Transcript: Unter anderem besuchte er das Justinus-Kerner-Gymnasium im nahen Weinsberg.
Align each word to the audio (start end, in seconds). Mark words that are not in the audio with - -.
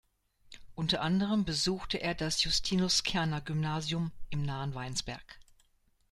Unter 0.73 1.03
anderem 1.03 1.45
besuchte 1.45 1.99
er 2.01 2.15
das 2.15 2.41
Justinus-Kerner-Gymnasium 2.43 4.11
im 4.31 4.41
nahen 4.41 4.73
Weinsberg. 4.73 5.39